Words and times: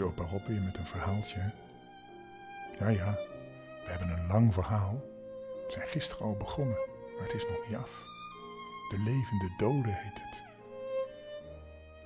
Is 0.00 0.06
opa 0.06 0.26
met 0.48 0.76
een 0.76 0.86
verhaaltje. 0.86 1.52
Ja, 2.78 2.88
ja, 2.88 3.12
we 3.84 3.90
hebben 3.90 4.10
een 4.10 4.26
lang 4.26 4.54
verhaal. 4.54 5.04
We 5.66 5.72
zijn 5.72 5.88
gisteren 5.88 6.24
al 6.24 6.36
begonnen, 6.36 6.78
maar 7.14 7.22
het 7.22 7.34
is 7.34 7.46
nog 7.46 7.68
niet 7.68 7.76
af. 7.76 8.02
De 8.90 8.98
levende 8.98 9.54
dode 9.58 9.90
heet 9.90 10.20
het. 10.22 10.42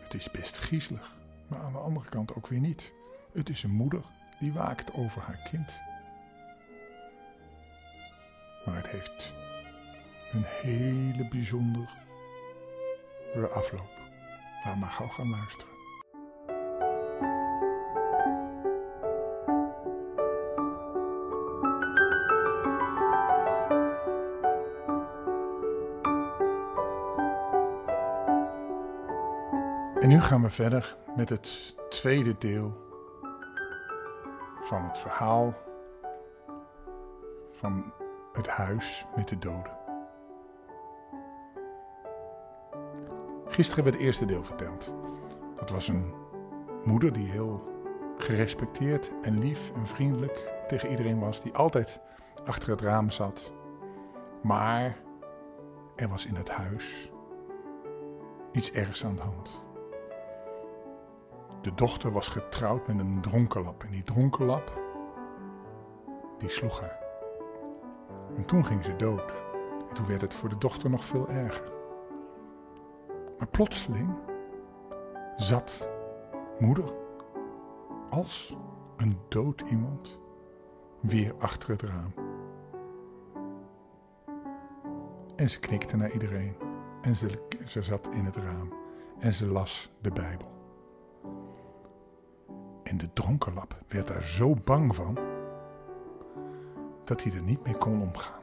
Het 0.03 0.15
is 0.15 0.31
best 0.31 0.59
griezelig, 0.59 1.17
maar 1.49 1.61
aan 1.61 1.73
de 1.73 1.79
andere 1.79 2.09
kant 2.09 2.35
ook 2.35 2.47
weer 2.47 2.61
niet. 2.61 2.93
Het 3.33 3.49
is 3.49 3.63
een 3.63 3.71
moeder 3.71 4.05
die 4.41 4.53
waakt 4.53 4.95
over 4.95 5.23
haar 5.23 5.49
kind. 5.51 5.81
Maar 8.65 8.77
het 8.77 8.89
heeft 8.89 9.35
een 10.33 10.45
hele 10.45 11.29
bijzondere 11.29 11.89
afloop. 13.51 13.91
Laat 14.65 14.77
maar 14.77 14.91
gauw 14.91 15.09
gaan 15.09 15.31
luisteren. 15.31 15.74
Gaan 30.25 30.43
we 30.43 30.51
verder 30.51 30.97
met 31.17 31.29
het 31.29 31.75
tweede 31.89 32.39
deel 32.39 32.77
van 34.63 34.83
het 34.83 34.99
verhaal 34.99 35.55
van 37.53 37.93
het 38.33 38.49
huis 38.49 39.07
met 39.17 39.29
de 39.29 39.39
doden. 39.39 39.77
Gisteren 43.47 43.75
hebben 43.75 43.93
we 43.93 43.99
het 43.99 44.07
eerste 44.07 44.25
deel 44.25 44.45
verteld. 44.45 44.93
Dat 45.57 45.71
was 45.71 45.89
een 45.89 46.15
moeder 46.85 47.13
die 47.13 47.31
heel 47.31 47.63
gerespecteerd 48.19 49.13
en 49.23 49.39
lief 49.39 49.71
en 49.75 49.87
vriendelijk 49.87 50.55
tegen 50.69 50.89
iedereen 50.89 51.19
was, 51.19 51.43
die 51.43 51.55
altijd 51.55 52.01
achter 52.45 52.71
het 52.71 52.81
raam 52.81 53.11
zat. 53.11 53.53
Maar 54.43 54.97
er 55.97 56.09
was 56.09 56.27
in 56.27 56.35
het 56.35 56.49
huis 56.49 57.11
iets 58.53 58.73
ergs 58.73 59.05
aan 59.05 59.17
de 59.17 59.23
hand. 59.23 59.64
De 61.65 61.75
dochter 61.75 62.13
was 62.13 62.29
getrouwd 62.29 62.87
met 62.87 62.99
een 62.99 63.21
dronkenlap 63.21 63.83
en 63.83 63.91
die 63.91 64.03
dronkenlap, 64.03 64.81
die 66.39 66.49
sloeg 66.49 66.81
haar. 66.81 66.99
En 68.37 68.45
toen 68.45 68.65
ging 68.65 68.85
ze 68.85 68.97
dood. 68.97 69.33
En 69.89 69.95
toen 69.95 70.07
werd 70.07 70.21
het 70.21 70.35
voor 70.35 70.49
de 70.49 70.59
dochter 70.59 70.91
nog 70.91 71.05
veel 71.05 71.29
erger. 71.29 71.73
Maar 73.39 73.49
plotseling 73.49 74.15
zat 75.37 75.89
moeder 76.59 76.95
als 78.11 78.57
een 78.97 79.19
dood 79.29 79.61
iemand 79.61 80.21
weer 81.01 81.35
achter 81.39 81.71
het 81.71 81.83
raam. 81.83 82.15
En 85.37 85.49
ze 85.49 85.59
knikte 85.59 85.97
naar 85.97 86.11
iedereen. 86.11 86.57
En 87.03 87.17
ze, 87.17 87.49
ze 87.67 87.83
zat 87.83 88.09
in 88.13 88.25
het 88.25 88.37
raam. 88.37 88.73
En 89.19 89.33
ze 89.33 89.47
las 89.47 89.93
de 90.01 90.11
Bijbel. 90.11 90.54
En 92.95 93.01
de 93.01 93.13
dronkenlap 93.13 93.79
werd 93.89 94.07
daar 94.07 94.23
zo 94.23 94.55
bang 94.55 94.95
van 94.95 95.19
dat 97.05 97.23
hij 97.23 97.33
er 97.33 97.43
niet 97.43 97.65
mee 97.65 97.79
kon 97.79 98.03
omgaan. 98.03 98.43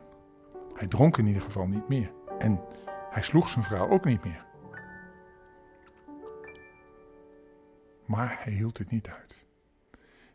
Hij 0.74 0.88
dronk 0.88 1.18
in 1.18 1.26
ieder 1.26 1.42
geval 1.42 1.68
niet 1.68 1.88
meer. 1.88 2.12
En 2.40 2.62
hij 3.10 3.22
sloeg 3.22 3.50
zijn 3.50 3.64
vrouw 3.64 3.90
ook 3.90 4.06
niet 4.06 4.24
meer. 4.24 4.46
Maar 8.06 8.40
hij 8.44 8.54
hield 8.54 8.78
het 8.78 8.92
niet 8.92 9.10
uit. 9.10 9.46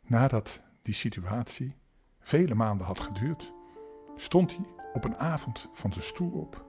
Nadat 0.03 0.63
die 0.83 0.95
situatie 0.95 1.77
vele 2.21 2.55
maanden 2.55 2.87
had 2.87 2.99
geduurd, 2.99 3.53
stond 4.15 4.57
hij 4.57 4.67
op 4.93 5.05
een 5.05 5.17
avond 5.17 5.69
van 5.73 5.93
zijn 5.93 6.05
stoel 6.05 6.31
op. 6.31 6.65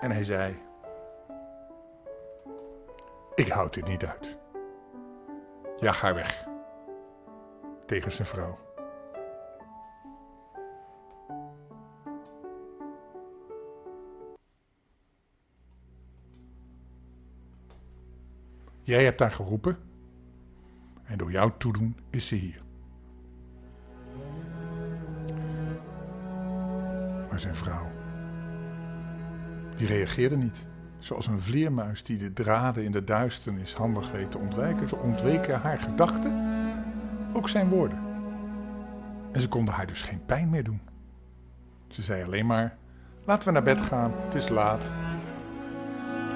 En 0.00 0.10
hij 0.10 0.24
zei: 0.24 0.62
Ik 3.34 3.48
houd 3.48 3.74
dit 3.74 3.86
niet 3.86 4.04
uit. 4.04 4.38
Ja, 5.80 5.92
ga 5.92 6.14
weg. 6.14 6.46
Tegen 7.86 8.12
zijn 8.12 8.28
vrouw. 8.28 8.58
Jij 18.82 19.04
hebt 19.04 19.20
haar 19.20 19.30
geroepen. 19.30 19.78
En 21.04 21.18
door 21.18 21.30
jouw 21.30 21.56
toedoen 21.56 21.96
is 22.10 22.26
ze 22.26 22.34
hier. 22.34 22.62
Maar 27.28 27.40
zijn 27.40 27.54
vrouw, 27.54 27.86
die 29.76 29.86
reageerde 29.86 30.36
niet. 30.36 30.66
Zoals 30.98 31.26
een 31.26 31.40
vleermuis 31.40 32.02
die 32.02 32.16
de 32.16 32.32
draden 32.32 32.84
in 32.84 32.92
de 32.92 33.04
duisternis 33.04 33.74
handig 33.74 34.10
weet 34.10 34.30
te 34.30 34.38
ontwijken. 34.38 34.88
Zo 34.88 34.96
ontweken 34.96 35.60
haar 35.60 35.78
gedachten, 35.78 36.32
ook 37.32 37.48
zijn 37.48 37.68
woorden. 37.68 37.98
En 39.32 39.40
ze 39.40 39.48
konden 39.48 39.74
haar 39.74 39.86
dus 39.86 40.02
geen 40.02 40.24
pijn 40.24 40.50
meer 40.50 40.64
doen. 40.64 40.80
Ze 41.88 42.02
zei 42.02 42.22
alleen 42.24 42.46
maar: 42.46 42.76
Laten 43.24 43.48
we 43.48 43.54
naar 43.54 43.62
bed 43.62 43.80
gaan, 43.80 44.12
het 44.24 44.34
is 44.34 44.48
laat. 44.48 44.90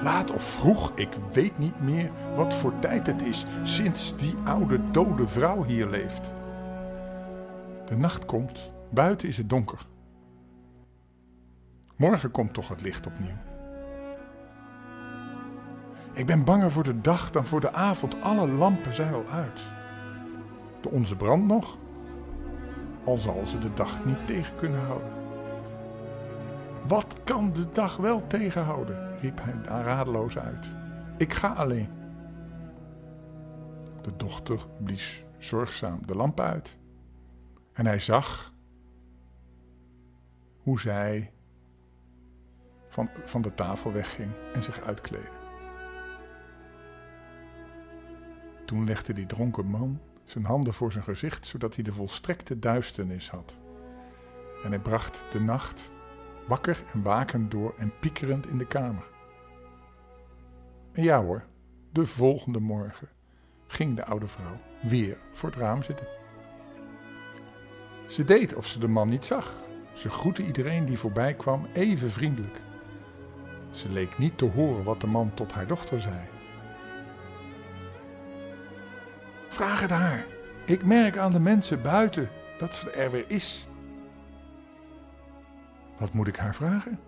Laat 0.03 0.31
of 0.31 0.43
vroeg, 0.43 0.91
ik 0.95 1.09
weet 1.33 1.57
niet 1.57 1.81
meer 1.81 2.11
wat 2.35 2.53
voor 2.53 2.79
tijd 2.79 3.07
het 3.07 3.21
is 3.21 3.45
sinds 3.63 4.17
die 4.17 4.35
oude 4.43 4.91
dode 4.91 5.27
vrouw 5.27 5.63
hier 5.63 5.87
leeft. 5.87 6.31
De 7.85 7.95
nacht 7.97 8.25
komt, 8.25 8.71
buiten 8.89 9.27
is 9.27 9.37
het 9.37 9.49
donker. 9.49 9.85
Morgen 11.95 12.31
komt 12.31 12.53
toch 12.53 12.69
het 12.69 12.81
licht 12.81 13.05
opnieuw. 13.05 13.52
Ik 16.13 16.25
ben 16.25 16.43
banger 16.43 16.71
voor 16.71 16.83
de 16.83 17.01
dag 17.01 17.31
dan 17.31 17.45
voor 17.45 17.59
de 17.59 17.71
avond. 17.71 18.21
Alle 18.21 18.47
lampen 18.47 18.93
zijn 18.93 19.13
al 19.13 19.25
uit. 19.25 19.61
De 20.81 20.89
onze 20.89 21.15
brandt 21.15 21.47
nog, 21.47 21.77
al 23.03 23.17
zal 23.17 23.45
ze 23.45 23.59
de 23.59 23.73
dag 23.73 24.05
niet 24.05 24.27
tegen 24.27 24.55
kunnen 24.55 24.85
houden. 24.85 25.11
Wat 26.87 27.23
kan 27.23 27.53
de 27.53 27.71
dag 27.71 27.97
wel 27.97 28.27
tegenhouden? 28.27 29.19
riep 29.19 29.39
hij 29.41 29.81
radeloos 29.83 30.37
uit. 30.37 30.67
Ik 31.17 31.33
ga 31.33 31.47
alleen. 31.47 31.89
De 34.01 34.15
dochter 34.17 34.59
blies 34.83 35.23
zorgzaam 35.37 35.99
de 36.05 36.15
lamp 36.15 36.39
uit 36.39 36.77
en 37.73 37.85
hij 37.85 37.99
zag 37.99 38.53
hoe 40.57 40.79
zij 40.79 41.33
van, 42.87 43.09
van 43.25 43.41
de 43.41 43.53
tafel 43.53 43.91
wegging 43.91 44.31
en 44.53 44.63
zich 44.63 44.81
uitkleedde. 44.81 45.42
Toen 48.73 48.85
legde 48.85 49.13
die 49.13 49.25
dronken 49.25 49.65
man 49.65 49.99
zijn 50.23 50.45
handen 50.45 50.73
voor 50.73 50.91
zijn 50.91 51.03
gezicht, 51.03 51.45
zodat 51.45 51.75
hij 51.75 51.83
de 51.83 51.93
volstrekte 51.93 52.59
duisternis 52.59 53.29
had. 53.29 53.55
En 54.63 54.69
hij 54.69 54.79
bracht 54.79 55.23
de 55.31 55.39
nacht 55.39 55.89
wakker 56.47 56.83
en 56.93 57.01
wakend 57.03 57.51
door 57.51 57.73
en 57.77 57.93
piekerend 57.99 58.47
in 58.47 58.57
de 58.57 58.67
kamer. 58.67 59.03
En 60.91 61.03
ja 61.03 61.23
hoor, 61.23 61.43
de 61.91 62.05
volgende 62.05 62.59
morgen 62.59 63.07
ging 63.67 63.95
de 63.95 64.05
oude 64.05 64.27
vrouw 64.27 64.57
weer 64.81 65.17
voor 65.31 65.49
het 65.49 65.59
raam 65.59 65.83
zitten. 65.83 66.07
Ze 68.07 68.23
deed 68.23 68.55
of 68.55 68.67
ze 68.67 68.79
de 68.79 68.87
man 68.87 69.09
niet 69.09 69.25
zag. 69.25 69.55
Ze 69.93 70.09
groette 70.09 70.45
iedereen 70.45 70.85
die 70.85 70.97
voorbij 70.97 71.33
kwam 71.33 71.67
even 71.73 72.11
vriendelijk. 72.11 72.61
Ze 73.71 73.89
leek 73.89 74.17
niet 74.17 74.37
te 74.37 74.45
horen 74.45 74.83
wat 74.83 75.01
de 75.01 75.07
man 75.07 75.33
tot 75.33 75.51
haar 75.51 75.67
dochter 75.67 76.01
zei. 76.01 76.41
Vraag 79.53 79.81
het 79.81 79.89
haar. 79.89 80.25
Ik 80.65 80.85
merk 80.85 81.17
aan 81.17 81.31
de 81.31 81.39
mensen 81.39 81.81
buiten 81.81 82.29
dat 82.57 82.75
ze 82.75 82.91
er 82.91 83.11
weer 83.11 83.25
is. 83.27 83.67
Wat 85.97 86.13
moet 86.13 86.27
ik 86.27 86.35
haar 86.35 86.55
vragen? 86.55 86.99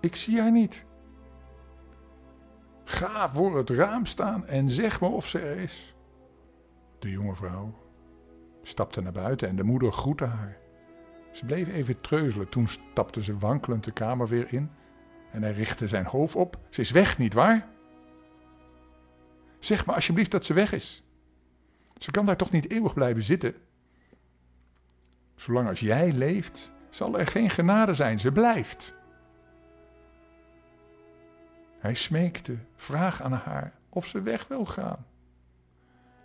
Ik 0.00 0.16
zie 0.16 0.40
haar 0.40 0.52
niet. 0.52 0.84
Ga 2.84 3.30
voor 3.30 3.56
het 3.56 3.70
raam 3.70 4.06
staan 4.06 4.46
en 4.46 4.70
zeg 4.70 5.00
me 5.00 5.06
of 5.06 5.28
ze 5.28 5.38
er 5.38 5.56
is. 5.56 5.94
De 6.98 7.10
jonge 7.10 7.34
vrouw 7.34 7.74
stapte 8.62 9.00
naar 9.00 9.12
buiten 9.12 9.48
en 9.48 9.56
de 9.56 9.64
moeder 9.64 9.92
groette 9.92 10.24
haar. 10.24 10.56
Ze 11.32 11.44
bleef 11.44 11.68
even 11.68 12.00
treuzelen. 12.00 12.48
Toen 12.48 12.68
stapte 12.68 13.22
ze 13.22 13.38
wankelend 13.38 13.84
de 13.84 13.92
kamer 13.92 14.28
weer 14.28 14.52
in 14.52 14.70
en 15.32 15.42
hij 15.42 15.52
richtte 15.52 15.88
zijn 15.88 16.06
hoofd 16.06 16.34
op. 16.34 16.58
Ze 16.68 16.80
is 16.80 16.90
weg, 16.90 17.18
nietwaar? 17.18 17.66
Zeg 19.58 19.86
me 19.86 19.92
alsjeblieft 19.92 20.30
dat 20.30 20.44
ze 20.44 20.52
weg 20.52 20.72
is. 20.72 21.04
Ze 21.98 22.10
kan 22.10 22.26
daar 22.26 22.36
toch 22.36 22.50
niet 22.50 22.70
eeuwig 22.70 22.94
blijven 22.94 23.22
zitten? 23.22 23.54
Zolang 25.36 25.68
als 25.68 25.80
jij 25.80 26.12
leeft, 26.12 26.72
zal 26.90 27.18
er 27.18 27.26
geen 27.26 27.50
genade 27.50 27.94
zijn. 27.94 28.20
Ze 28.20 28.32
blijft. 28.32 28.94
Hij 31.78 31.94
smeekte, 31.94 32.56
vraag 32.76 33.22
aan 33.22 33.32
haar 33.32 33.72
of 33.88 34.06
ze 34.06 34.22
weg 34.22 34.48
wil 34.48 34.64
gaan. 34.64 35.06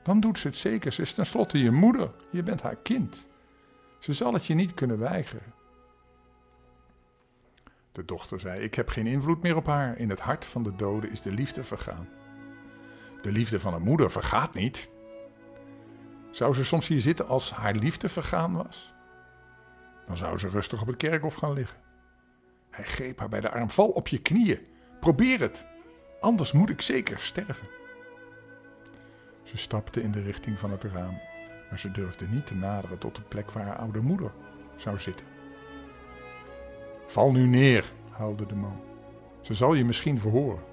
Dan 0.04 0.20
doet 0.20 0.40
ze 0.40 0.48
het 0.48 0.58
zeker. 0.58 0.94
Ze 0.94 1.02
is 1.02 1.14
tenslotte 1.14 1.60
je 1.60 1.72
moeder. 1.72 2.12
Je 2.32 2.44
bent 2.44 2.62
haar 2.62 2.76
kind. 2.76 3.28
Ze 4.00 4.14
zal 4.14 4.34
het 4.34 4.46
je 4.46 4.54
niet 4.54 4.74
kunnen 4.74 5.00
weigeren. 5.00 5.54
De 7.92 8.06
dochter 8.06 8.40
zei: 8.40 8.62
Ik 8.62 8.76
heb 8.76 8.90
geen 8.90 9.08
invloed 9.08 9.42
meer 9.42 9.56
op 9.56 9.66
haar. 9.66 9.98
In 9.98 10.10
het 10.10 10.20
hart 10.20 10.46
van 10.46 10.64
de 10.64 10.76
doden 10.76 11.12
is 11.12 11.22
de 11.22 11.32
liefde 11.32 11.64
vergaan. 11.64 12.10
De 13.22 13.32
liefde 13.32 13.60
van 13.60 13.74
een 13.74 13.82
moeder 13.82 14.12
vergaat 14.12 14.54
niet. 14.54 14.92
Zou 16.32 16.54
ze 16.54 16.64
soms 16.64 16.88
hier 16.88 17.02
zitten 17.02 17.28
als 17.28 17.52
haar 17.52 17.76
liefde 17.76 18.10
vergaan 18.10 18.54
was? 18.54 18.94
Dan 20.06 20.18
zou 20.18 20.38
ze 20.38 20.50
rustig 20.50 20.82
op 20.82 20.88
het 20.88 20.98
kerkhof 20.98 21.36
gaan 21.36 21.54
liggen. 21.54 21.78
Hij 22.70 22.86
greep 22.86 23.20
haar 23.20 23.30
bij 23.30 23.42
de 23.42 23.52
arm. 23.52 23.70
Val 23.70 23.88
op 23.88 24.08
je 24.08 24.22
knieën. 24.22 24.60
Probeer 25.00 25.40
het. 25.40 25.68
Anders 26.22 26.52
moet 26.52 26.70
ik 26.70 26.82
zeker 26.82 27.20
sterven. 27.20 27.68
Ze 29.44 29.58
stapte 29.58 30.02
in 30.02 30.12
de 30.12 30.22
richting 30.22 30.60
van 30.60 30.72
het 30.72 30.84
raam, 30.84 31.20
maar 31.70 31.80
ze 31.80 31.92
durfde 31.92 32.28
niet 32.28 32.46
te 32.46 32.56
naderen 32.56 32.98
tot 32.98 33.16
de 33.16 33.22
plek 33.22 33.52
waar 33.52 33.66
haar 33.66 33.78
oude 33.78 34.00
moeder 34.00 34.32
zou 34.76 35.00
zitten. 35.00 35.26
Val 37.08 37.32
nu 37.32 37.48
neer, 37.48 37.92
huilde 38.12 38.46
de 38.46 38.56
man. 38.56 38.82
Ze 39.42 39.54
zal 39.54 39.74
je 39.74 39.86
misschien 39.86 40.20
verhoren. 40.20 40.64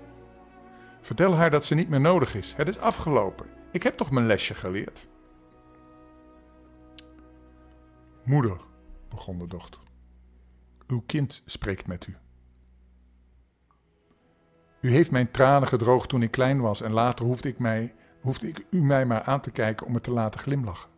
Vertel 1.00 1.34
haar 1.34 1.50
dat 1.50 1.64
ze 1.64 1.74
niet 1.74 1.88
meer 1.88 2.00
nodig 2.00 2.34
is. 2.34 2.54
Het 2.56 2.68
is 2.68 2.78
afgelopen. 2.78 3.46
Ik 3.72 3.82
heb 3.82 3.96
toch 3.96 4.10
mijn 4.10 4.26
lesje 4.26 4.54
geleerd. 4.54 5.08
Moeder, 8.26 8.60
begon 9.08 9.38
de 9.38 9.46
dochter. 9.46 9.80
Uw 10.86 11.02
kind 11.06 11.42
spreekt 11.44 11.86
met 11.86 12.06
u. 12.06 12.16
U 14.80 14.90
heeft 14.90 15.10
mijn 15.10 15.30
tranen 15.30 15.68
gedroogd 15.68 16.08
toen 16.08 16.22
ik 16.22 16.30
klein 16.30 16.60
was 16.60 16.80
en 16.80 16.92
later 16.92 17.26
hoefde 17.26 17.48
ik, 17.48 17.58
mij, 17.58 17.94
hoefde 18.20 18.48
ik 18.48 18.66
u 18.70 18.82
mij 18.82 19.06
maar 19.06 19.22
aan 19.22 19.40
te 19.40 19.50
kijken 19.50 19.86
om 19.86 19.92
me 19.92 20.00
te 20.00 20.10
laten 20.10 20.40
glimlachen. 20.40 20.90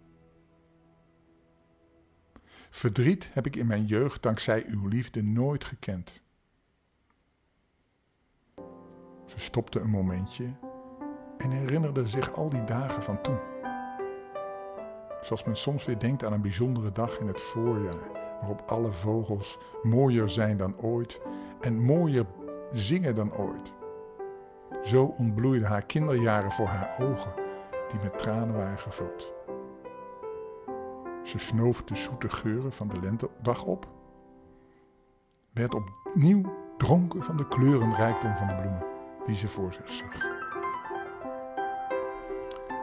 Verdriet 2.71 3.31
heb 3.33 3.47
ik 3.47 3.57
in 3.57 3.67
mijn 3.67 3.85
jeugd 3.85 4.23
dankzij 4.23 4.65
uw 4.67 4.87
liefde 4.87 5.23
nooit 5.23 5.65
gekend. 5.65 6.23
Ze 9.27 9.41
stopte 9.41 9.81
een 9.81 9.91
momentje 9.91 10.55
en 11.39 11.51
herinnerde 11.51 12.07
zich 12.07 12.35
al 12.35 12.49
die 12.49 12.65
dagen 12.65 13.03
van 13.03 13.23
toen. 13.23 13.58
Zoals 15.21 15.45
men 15.45 15.57
soms 15.57 15.85
weer 15.85 15.99
denkt 15.99 16.25
aan 16.25 16.33
een 16.33 16.41
bijzondere 16.41 16.93
dag 16.93 17.19
in 17.19 17.27
het 17.27 17.41
voorjaar, 17.41 18.11
waarop 18.41 18.63
alle 18.67 18.93
vogels 18.93 19.59
mooier 19.83 20.31
zijn 20.31 20.57
dan 20.57 20.81
ooit 20.81 21.21
en 21.61 21.79
mooier 21.79 22.27
zingen 22.73 23.15
dan 23.15 23.35
ooit. 23.35 23.73
Zo 24.83 25.15
ontbloeiden 25.19 25.69
haar 25.69 25.83
kinderjaren 25.83 26.53
voor 26.53 26.67
haar 26.67 26.97
ogen, 27.01 27.33
die 27.91 28.01
met 28.03 28.19
tranen 28.19 28.57
waren 28.57 28.79
gevuld. 28.79 29.33
Ze 31.23 31.39
snoof 31.39 31.83
de 31.85 31.97
zoete 31.97 32.31
geuren 32.31 32.73
van 32.73 32.89
de 32.89 33.01
lentedag 33.01 33.65
op, 33.65 33.89
werd 35.53 35.75
opnieuw 35.75 36.43
dronken 36.77 37.23
van 37.23 37.37
de 37.37 37.49
kleurenrijkdom 37.49 38.35
van 38.35 38.47
de 38.47 38.55
bloemen 38.55 38.87
die 39.27 39.35
ze 39.35 39.49
voor 39.49 39.73
zich 39.73 39.93
zag. 39.93 40.38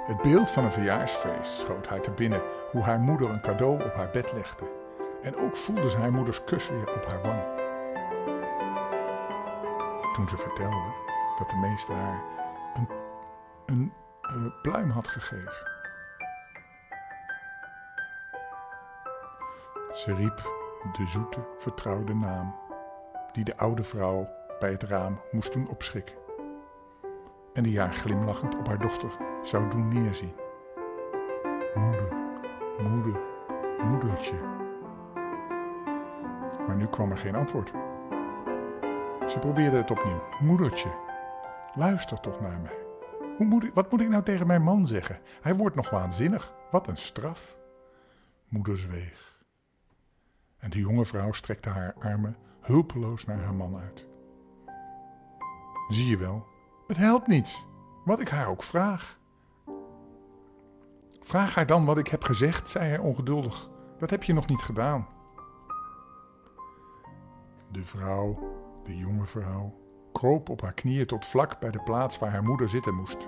Het 0.06 0.22
beeld 0.22 0.52
van 0.52 0.64
een 0.64 0.72
verjaarsfeest 0.72 1.52
schoot 1.52 1.88
haar 1.88 2.02
te 2.02 2.12
binnen 2.12 2.42
hoe 2.72 2.82
haar 2.82 3.00
moeder 3.00 3.30
een 3.30 3.42
cadeau 3.42 3.84
op 3.84 3.94
haar 3.94 4.10
bed 4.10 4.34
legde. 4.34 4.72
En 5.22 5.36
ook 5.36 5.58
voelde 5.58 5.90
ze 5.90 5.98
haar 5.98 6.12
moeders 6.12 6.44
kus 6.44 6.70
weer 6.70 6.96
op 6.96 7.06
haar 7.06 7.22
wang. 7.22 7.42
Toen 10.14 10.30
ze 10.30 10.38
vertelde 10.38 10.94
dat 11.38 11.50
de 11.50 11.56
meester 11.56 11.96
haar 11.96 12.22
een, 12.74 12.90
een, 13.66 13.94
een 14.22 14.54
pluim 14.62 14.90
had 14.90 15.08
gegeven. 15.08 15.74
Ze 19.94 20.16
riep 20.16 20.52
de 20.98 21.08
zoete, 21.08 21.40
vertrouwde 21.58 22.16
naam 22.16 22.56
die 23.32 23.44
de 23.44 23.58
oude 23.58 23.84
vrouw 23.84 24.30
bij 24.60 24.72
het 24.72 24.84
raam 24.84 25.22
moest 25.32 25.54
doen 25.54 25.70
opschrikken. 25.70 26.25
En 27.56 27.64
die 27.64 27.80
haar 27.80 27.94
glimlachend 27.94 28.56
op 28.60 28.68
haar 28.68 28.80
dochter 28.80 29.18
zou 29.44 29.70
doen 29.70 29.88
neerzien. 29.88 30.36
Moeder, 31.76 32.14
moeder, 32.90 33.20
moedertje. 33.90 34.36
Maar 36.68 36.76
nu 36.76 36.88
kwam 36.88 37.12
er 37.12 37.18
geen 37.18 37.36
antwoord. 37.36 37.72
Ze 39.28 39.40
probeerde 39.40 39.78
het 39.78 39.92
opnieuw. 39.92 40.22
Moedertje, 40.42 40.90
luister 41.76 42.20
toch 42.20 42.42
naar 42.42 42.60
mij. 42.60 42.78
Hoe 43.38 43.46
moet 43.46 43.64
ik, 43.64 43.74
wat 43.74 43.92
moet 43.92 44.02
ik 44.02 44.10
nou 44.10 44.24
tegen 44.24 44.48
mijn 44.48 44.64
man 44.64 44.88
zeggen? 44.88 45.20
Hij 45.42 45.56
wordt 45.56 45.76
nog 45.76 45.90
waanzinnig. 45.90 46.54
Wat 46.72 46.88
een 46.88 46.98
straf. 46.98 47.58
Moeder 48.48 48.78
zweeg. 48.78 49.44
En 50.58 50.70
de 50.70 50.80
jonge 50.80 51.06
vrouw 51.06 51.32
strekte 51.32 51.70
haar 51.70 51.94
armen 52.00 52.38
hulpeloos 52.62 53.26
naar 53.26 53.40
haar 53.40 53.54
man 53.54 53.78
uit. 53.78 54.06
Zie 55.88 56.10
je 56.10 56.18
wel, 56.18 56.46
het 56.88 56.98
helpt 56.98 57.28
niets, 57.28 57.66
wat 58.06 58.20
ik 58.20 58.30
haar 58.30 58.48
ook 58.48 58.64
vraag. 58.64 59.18
Vraag 61.22 61.56
haar 61.56 61.66
dan 61.66 61.86
wat 61.86 61.98
ik 61.98 62.08
heb 62.08 62.24
gezegd, 62.24 62.70
zei 62.70 62.86
hij 62.86 62.98
ongeduldig. 62.98 63.70
Dat 63.98 64.10
heb 64.10 64.24
je 64.24 64.34
nog 64.34 64.48
niet 64.48 64.62
gedaan. 64.62 65.08
De 67.72 67.86
vrouw, 67.86 68.40
de 68.84 68.98
jonge 68.98 69.26
vrouw, 69.26 69.74
kroop 70.14 70.50
op 70.50 70.62
haar 70.62 70.74
knieën 70.74 71.06
tot 71.06 71.26
vlak 71.26 71.60
bij 71.60 71.72
de 71.72 71.82
plaats 71.84 72.20
waar 72.20 72.32
haar 72.32 72.44
moeder 72.44 72.70
zitten 72.70 72.96
moest. 72.96 73.28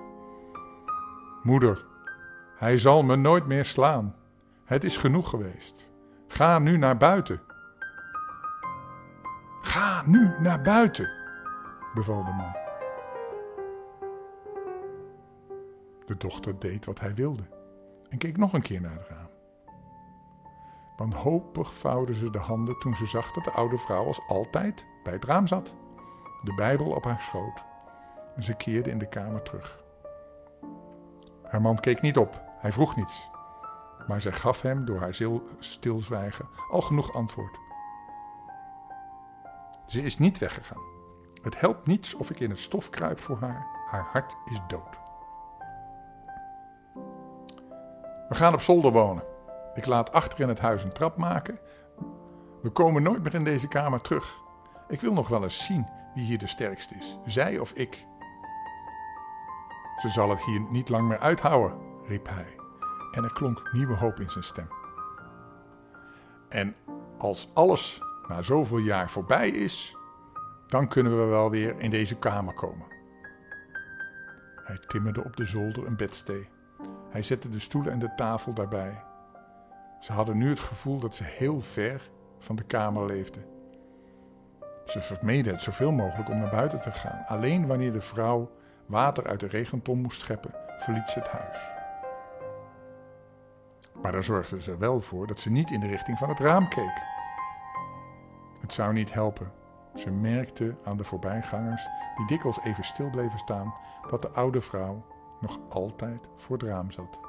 Moeder, 1.43 1.85
hij 2.57 2.77
zal 2.77 3.03
me 3.03 3.15
nooit 3.15 3.45
meer 3.45 3.65
slaan. 3.65 4.15
Het 4.65 4.83
is 4.83 4.97
genoeg 4.97 5.29
geweest. 5.29 5.89
Ga 6.27 6.59
nu 6.59 6.77
naar 6.77 6.97
buiten. 6.97 7.41
Ga 9.61 10.03
nu 10.05 10.31
naar 10.39 10.61
buiten, 10.61 11.09
beval 11.93 12.23
de 12.23 12.31
man. 12.31 12.66
De 16.07 16.17
dochter 16.17 16.59
deed 16.59 16.85
wat 16.85 16.99
hij 16.99 17.13
wilde 17.13 17.43
en 18.09 18.17
keek 18.17 18.37
nog 18.37 18.53
een 18.53 18.61
keer 18.61 18.81
naar 18.81 18.93
het 18.93 19.07
raam. 19.07 19.29
Wanhopig 20.97 21.73
vouwde 21.73 22.13
ze 22.13 22.29
de 22.29 22.37
handen 22.37 22.79
toen 22.79 22.95
ze 22.95 23.05
zag 23.05 23.31
dat 23.31 23.43
de 23.43 23.51
oude 23.51 23.77
vrouw 23.77 24.05
als 24.05 24.21
altijd 24.27 24.85
bij 25.03 25.13
het 25.13 25.25
raam 25.25 25.47
zat, 25.47 25.73
de 26.43 26.53
Bijbel 26.53 26.91
op 26.91 27.03
haar 27.03 27.21
schoot. 27.21 27.63
En 28.35 28.43
ze 28.43 28.53
keerde 28.53 28.89
in 28.89 28.97
de 28.97 29.09
kamer 29.09 29.41
terug. 29.41 29.83
Haar 31.43 31.61
man 31.61 31.79
keek 31.79 32.01
niet 32.01 32.17
op, 32.17 32.41
hij 32.59 32.71
vroeg 32.71 32.95
niets 32.95 33.29
maar 34.07 34.21
zij 34.21 34.31
gaf 34.31 34.61
hem 34.61 34.85
door 34.85 34.99
haar 34.99 35.17
stilzwijgen 35.59 36.49
al 36.69 36.81
genoeg 36.81 37.13
antwoord. 37.13 37.59
Ze 39.87 40.01
is 40.01 40.17
niet 40.17 40.37
weggegaan. 40.37 40.83
Het 41.41 41.59
helpt 41.59 41.87
niets 41.87 42.13
of 42.13 42.29
ik 42.29 42.39
in 42.39 42.49
het 42.49 42.59
stof 42.59 42.89
kruip 42.89 43.19
voor 43.19 43.37
haar. 43.39 43.67
Haar 43.89 44.07
hart 44.11 44.35
is 44.45 44.59
dood. 44.67 45.06
We 48.29 48.35
gaan 48.35 48.53
op 48.53 48.61
zolder 48.61 48.91
wonen. 48.91 49.23
Ik 49.73 49.85
laat 49.85 50.11
achter 50.11 50.39
in 50.39 50.47
het 50.47 50.59
huis 50.59 50.83
een 50.83 50.93
trap 50.93 51.17
maken. 51.17 51.59
We 52.61 52.69
komen 52.69 53.03
nooit 53.03 53.23
meer 53.23 53.33
in 53.33 53.43
deze 53.43 53.67
kamer 53.67 54.01
terug. 54.01 54.37
Ik 54.87 55.01
wil 55.01 55.13
nog 55.13 55.27
wel 55.27 55.43
eens 55.43 55.65
zien 55.65 55.87
wie 56.15 56.25
hier 56.25 56.37
de 56.37 56.47
sterkste 56.47 56.95
is, 56.95 57.17
zij 57.25 57.59
of 57.59 57.71
ik. 57.71 58.05
Ze 59.97 60.09
zal 60.09 60.29
het 60.29 60.43
hier 60.43 60.61
niet 60.69 60.89
lang 60.89 61.07
meer 61.07 61.19
uithouden, 61.19 61.77
riep 62.07 62.27
hij 62.27 62.55
en 63.11 63.23
er 63.23 63.33
klonk 63.33 63.73
nieuwe 63.73 63.95
hoop 63.95 64.19
in 64.19 64.29
zijn 64.29 64.43
stem. 64.43 64.67
En 66.49 66.75
als 67.17 67.51
alles 67.53 68.01
na 68.27 68.41
zoveel 68.41 68.77
jaar 68.77 69.09
voorbij 69.09 69.49
is, 69.49 69.97
dan 70.67 70.87
kunnen 70.87 71.19
we 71.19 71.25
wel 71.25 71.49
weer 71.49 71.79
in 71.79 71.89
deze 71.89 72.17
kamer 72.17 72.53
komen. 72.53 72.85
Hij 74.63 74.77
timmerde 74.87 75.23
op 75.23 75.35
de 75.35 75.45
zolder 75.45 75.85
een 75.85 75.95
bedstee. 75.95 76.49
Hij 77.09 77.21
zette 77.21 77.49
de 77.49 77.59
stoelen 77.59 77.91
en 77.91 77.99
de 77.99 78.15
tafel 78.15 78.53
daarbij. 78.53 79.03
Ze 79.99 80.11
hadden 80.11 80.37
nu 80.37 80.49
het 80.49 80.59
gevoel 80.59 80.99
dat 80.99 81.15
ze 81.15 81.23
heel 81.23 81.61
ver 81.61 82.09
van 82.39 82.55
de 82.55 82.63
kamer 82.63 83.05
leefden. 83.05 83.45
Ze 84.85 85.01
vermeden 85.01 85.53
het 85.53 85.61
zoveel 85.61 85.91
mogelijk 85.91 86.29
om 86.29 86.37
naar 86.37 86.49
buiten 86.49 86.81
te 86.81 86.91
gaan. 86.91 87.23
Alleen 87.25 87.67
wanneer 87.67 87.93
de 87.93 88.01
vrouw 88.01 88.51
water 88.85 89.27
uit 89.27 89.39
de 89.39 89.47
regenton 89.47 90.01
moest 90.01 90.19
scheppen, 90.19 90.51
verliet 90.77 91.09
ze 91.09 91.19
het 91.19 91.27
huis. 91.27 91.71
Maar 94.01 94.11
daar 94.11 94.23
zorgde 94.23 94.61
ze 94.61 94.77
wel 94.77 95.01
voor 95.01 95.27
dat 95.27 95.39
ze 95.39 95.51
niet 95.51 95.71
in 95.71 95.79
de 95.79 95.87
richting 95.87 96.17
van 96.17 96.29
het 96.29 96.39
raam 96.39 96.69
keek. 96.69 97.01
Het 98.61 98.73
zou 98.73 98.93
niet 98.93 99.13
helpen. 99.13 99.51
Ze 99.95 100.11
merkte 100.11 100.75
aan 100.83 100.97
de 100.97 101.03
voorbijgangers, 101.03 101.87
die 102.15 102.27
dikwijls 102.27 102.59
even 102.63 102.83
stil 102.83 103.09
bleven 103.09 103.39
staan, 103.39 103.73
dat 104.09 104.21
de 104.21 104.29
oude 104.29 104.61
vrouw 104.61 105.05
nog 105.41 105.59
altijd 105.69 106.27
voor 106.37 106.57
het 106.57 106.67
raam 106.67 106.91
zat. 106.91 107.19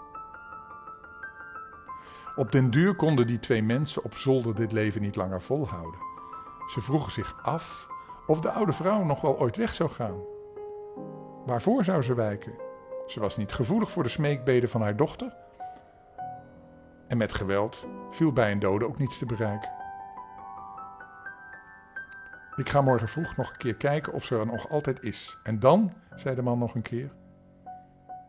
Op 2.37 2.53
den 2.53 2.71
duur 2.71 2.95
konden 2.95 3.27
die 3.27 3.41
twee 3.41 3.63
mensen 3.63 4.05
op 4.05 4.15
zolder 4.15 4.55
dit 4.55 4.73
leven 4.73 5.01
niet 5.01 5.17
langer 5.17 5.43
volhouden. 5.43 6.01
Ze 6.67 6.81
vroegen 6.81 7.13
zich 7.13 7.43
af 7.43 7.89
of 8.27 8.41
de 8.41 8.51
oude 8.51 8.73
vrouw 8.73 9.05
nog 9.05 9.21
wel 9.21 9.39
ooit 9.39 9.57
weg 9.57 9.75
zou 9.75 9.91
gaan. 9.91 10.21
Waarvoor 11.47 11.85
zou 11.85 12.03
ze 12.03 12.15
wijken? 12.15 12.53
Ze 13.07 13.21
was 13.21 13.37
niet 13.37 13.53
gevoelig 13.53 13.91
voor 13.91 14.03
de 14.03 14.09
smeekbeden 14.09 14.69
van 14.69 14.83
haar 14.83 14.97
dochter. 14.97 15.35
En 17.07 17.17
met 17.17 17.35
geweld 17.35 17.87
viel 18.11 18.33
bij 18.33 18.53
een 18.53 18.59
dode 18.59 18.87
ook 18.87 18.99
niets 18.99 19.19
te 19.19 19.27
bereiken. 19.27 19.71
Ik 22.57 22.69
ga 22.69 22.81
morgen 22.81 23.09
vroeg 23.09 23.37
nog 23.37 23.51
een 23.51 23.57
keer 23.57 23.75
kijken 23.75 24.13
of 24.13 24.25
ze 24.25 24.39
er 24.39 24.47
nog 24.47 24.69
altijd 24.69 25.03
is. 25.03 25.39
En 25.43 25.59
dan, 25.59 25.93
zei 26.15 26.35
de 26.35 26.43
man 26.43 26.59
nog 26.59 26.75
een 26.75 26.83
keer, 26.83 27.13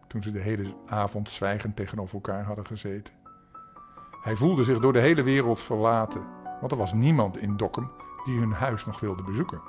toen 0.09 0.23
ze 0.23 0.31
de 0.31 0.39
hele 0.39 0.75
avond 0.85 1.29
zwijgend 1.29 1.75
tegenover 1.75 2.15
elkaar 2.15 2.43
hadden 2.43 2.65
gezeten. 2.65 3.13
Hij 4.21 4.35
voelde 4.35 4.63
zich 4.63 4.79
door 4.79 4.93
de 4.93 4.99
hele 4.99 5.23
wereld 5.23 5.61
verlaten, 5.61 6.23
want 6.59 6.71
er 6.71 6.77
was 6.77 6.93
niemand 6.93 7.37
in 7.37 7.57
Dokkum 7.57 7.91
die 8.23 8.39
hun 8.39 8.51
huis 8.51 8.85
nog 8.85 8.99
wilde 8.99 9.23
bezoeken. 9.23 9.61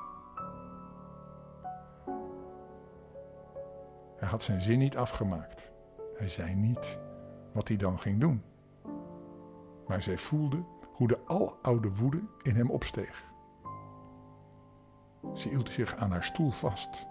Hij 4.17 4.29
had 4.29 4.43
zijn 4.43 4.61
zin 4.61 4.79
niet 4.79 4.97
afgemaakt. 4.97 5.73
Hij 6.17 6.29
zei 6.29 6.55
niet 6.55 6.99
wat 7.53 7.69
hij 7.69 7.77
dan 7.77 7.99
ging 7.99 8.21
doen. 8.21 8.43
Maar 9.87 10.03
zij 10.03 10.19
voelde 10.19 10.65
hoe 10.93 11.09
de 11.09 11.19
aloude 11.27 11.97
woede 11.97 12.21
in 12.43 12.57
hem 12.57 12.71
opsteeg. 12.71 13.25
Ze 15.35 15.49
hield 15.49 15.71
zich 15.71 15.97
aan 15.97 16.11
haar 16.11 16.25
stoel 16.25 16.51
vast 16.51 17.07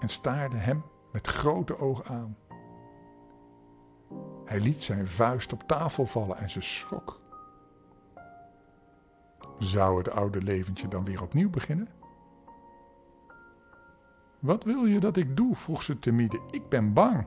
en 0.00 0.08
staarde 0.08 0.56
hem 0.56 0.84
met 1.12 1.26
grote 1.26 1.78
ogen 1.78 2.04
aan. 2.04 2.36
Hij 4.54 4.62
liet 4.62 4.82
zijn 4.82 5.06
vuist 5.06 5.52
op 5.52 5.62
tafel 5.66 6.06
vallen 6.06 6.36
en 6.36 6.50
ze 6.50 6.60
schrok. 6.60 7.20
Zou 9.58 9.98
het 9.98 10.10
oude 10.10 10.42
leventje 10.42 10.88
dan 10.88 11.04
weer 11.04 11.22
opnieuw 11.22 11.50
beginnen? 11.50 11.88
Wat 14.38 14.64
wil 14.64 14.84
je 14.84 15.00
dat 15.00 15.16
ik 15.16 15.36
doe? 15.36 15.56
vroeg 15.56 15.82
ze 15.82 15.98
timide. 15.98 16.40
Ik 16.50 16.68
ben 16.68 16.92
bang. 16.92 17.26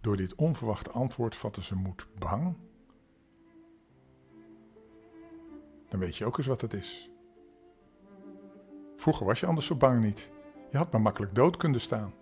Door 0.00 0.16
dit 0.16 0.34
onverwachte 0.34 0.90
antwoord 0.90 1.36
vatte 1.36 1.62
ze 1.62 1.76
moed. 1.76 2.06
Bang? 2.18 2.56
Dan 5.88 6.00
weet 6.00 6.16
je 6.16 6.24
ook 6.24 6.38
eens 6.38 6.46
wat 6.46 6.60
het 6.60 6.72
is. 6.72 7.10
Vroeger 8.96 9.26
was 9.26 9.40
je 9.40 9.46
anders 9.46 9.66
zo 9.66 9.76
bang 9.76 10.02
niet. 10.02 10.30
Je 10.70 10.76
had 10.76 10.92
maar 10.92 11.00
makkelijk 11.02 11.34
dood 11.34 11.56
kunnen 11.56 11.80
staan. 11.80 12.12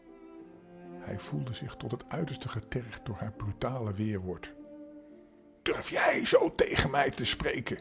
Hij 1.00 1.18
voelde 1.18 1.54
zich 1.54 1.76
tot 1.76 1.90
het 1.90 2.04
uiterste 2.08 2.48
getergd 2.48 3.06
door 3.06 3.16
haar 3.16 3.32
brutale 3.32 3.92
weerwoord. 3.92 4.54
Durf 5.62 5.90
jij 5.90 6.24
zo 6.24 6.54
tegen 6.54 6.90
mij 6.90 7.10
te 7.10 7.24
spreken? 7.24 7.80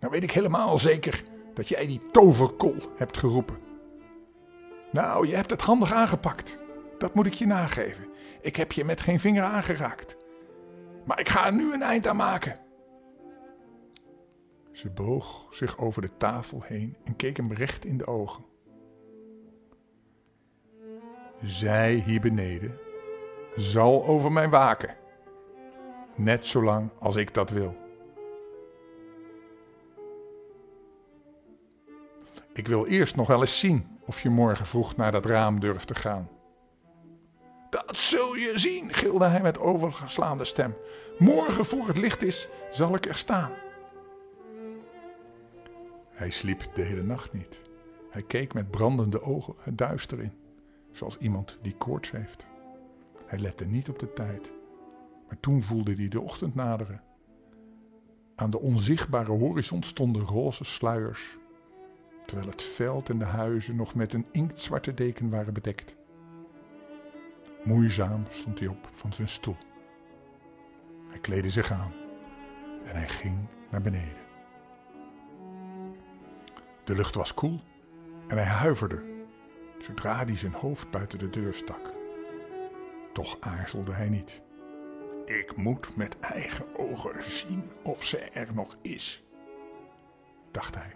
Nou 0.00 0.12
weet 0.12 0.22
ik 0.22 0.30
helemaal 0.30 0.78
zeker 0.78 1.22
dat 1.54 1.68
jij 1.68 1.86
die 1.86 2.02
toverkol 2.10 2.76
hebt 2.96 3.16
geroepen. 3.16 3.58
Nou, 4.92 5.26
je 5.26 5.34
hebt 5.34 5.50
het 5.50 5.62
handig 5.62 5.92
aangepakt. 5.92 6.58
Dat 6.98 7.14
moet 7.14 7.26
ik 7.26 7.34
je 7.34 7.46
nageven. 7.46 8.08
Ik 8.40 8.56
heb 8.56 8.72
je 8.72 8.84
met 8.84 9.00
geen 9.00 9.20
vinger 9.20 9.42
aangeraakt. 9.42 10.16
Maar 11.04 11.20
ik 11.20 11.28
ga 11.28 11.46
er 11.46 11.54
nu 11.54 11.72
een 11.72 11.82
eind 11.82 12.06
aan 12.06 12.16
maken. 12.16 12.60
Ze 14.72 14.90
boog 14.90 15.46
zich 15.50 15.78
over 15.78 16.02
de 16.02 16.16
tafel 16.16 16.62
heen 16.62 16.96
en 17.04 17.16
keek 17.16 17.36
hem 17.36 17.52
recht 17.52 17.84
in 17.84 17.98
de 17.98 18.06
ogen. 18.06 18.44
Zij 21.46 21.94
hier 21.94 22.20
beneden 22.20 22.78
zal 23.56 24.04
over 24.06 24.32
mij 24.32 24.48
waken, 24.48 24.96
net 26.14 26.46
zolang 26.46 26.90
als 26.98 27.16
ik 27.16 27.34
dat 27.34 27.50
wil. 27.50 27.76
Ik 32.52 32.68
wil 32.68 32.86
eerst 32.86 33.16
nog 33.16 33.26
wel 33.26 33.40
eens 33.40 33.58
zien 33.58 33.98
of 34.04 34.20
je 34.20 34.30
morgen 34.30 34.66
vroeg 34.66 34.96
naar 34.96 35.12
dat 35.12 35.26
raam 35.26 35.60
durft 35.60 35.86
te 35.86 35.94
gaan. 35.94 36.28
Dat 37.70 37.96
zul 37.96 38.34
je 38.34 38.52
zien, 38.54 38.94
gilde 38.94 39.26
hij 39.26 39.42
met 39.42 39.58
overgeslaande 39.58 40.44
stem. 40.44 40.76
Morgen 41.18 41.64
voor 41.64 41.86
het 41.86 41.98
licht 41.98 42.22
is, 42.22 42.48
zal 42.70 42.94
ik 42.94 43.06
er 43.06 43.16
staan. 43.16 43.52
Hij 46.10 46.30
sliep 46.30 46.74
de 46.74 46.82
hele 46.82 47.02
nacht 47.02 47.32
niet. 47.32 47.60
Hij 48.10 48.22
keek 48.22 48.54
met 48.54 48.70
brandende 48.70 49.22
ogen 49.22 49.54
het 49.58 49.78
duister 49.78 50.20
in, 50.20 50.32
zoals 50.96 51.16
iemand 51.16 51.58
die 51.62 51.76
koorts 51.76 52.10
heeft. 52.10 52.46
Hij 53.26 53.38
lette 53.38 53.64
niet 53.64 53.88
op 53.88 53.98
de 53.98 54.12
tijd, 54.12 54.52
maar 55.26 55.40
toen 55.40 55.62
voelde 55.62 55.94
hij 55.94 56.08
de 56.08 56.20
ochtend 56.20 56.54
naderen. 56.54 57.02
Aan 58.34 58.50
de 58.50 58.58
onzichtbare 58.58 59.32
horizon 59.32 59.82
stonden 59.82 60.22
roze 60.22 60.64
sluiers, 60.64 61.38
terwijl 62.26 62.48
het 62.48 62.62
veld 62.62 63.08
en 63.08 63.18
de 63.18 63.24
huizen 63.24 63.76
nog 63.76 63.94
met 63.94 64.14
een 64.14 64.26
inktzwarte 64.32 64.94
deken 64.94 65.30
waren 65.30 65.54
bedekt. 65.54 65.96
Moeizaam 67.64 68.24
stond 68.30 68.58
hij 68.58 68.68
op 68.68 68.90
van 68.92 69.12
zijn 69.12 69.28
stoel. 69.28 69.56
Hij 71.08 71.18
kleedde 71.18 71.50
zich 71.50 71.70
aan 71.70 71.92
en 72.84 72.96
hij 72.96 73.08
ging 73.08 73.38
naar 73.70 73.82
beneden. 73.82 74.24
De 76.84 76.94
lucht 76.94 77.14
was 77.14 77.34
koel 77.34 77.60
en 78.28 78.36
hij 78.36 78.46
huiverde 78.46 79.15
zodra 79.86 80.24
hij 80.24 80.36
zijn 80.36 80.52
hoofd 80.52 80.90
buiten 80.90 81.18
de 81.18 81.30
deur 81.30 81.54
stak. 81.54 81.94
Toch 83.12 83.36
aarzelde 83.40 83.92
hij 83.92 84.08
niet. 84.08 84.42
Ik 85.24 85.56
moet 85.56 85.96
met 85.96 86.20
eigen 86.20 86.76
ogen 86.76 87.30
zien 87.30 87.70
of 87.82 88.04
ze 88.04 88.18
er 88.18 88.54
nog 88.54 88.76
is, 88.82 89.24
dacht 90.50 90.74
hij. 90.74 90.92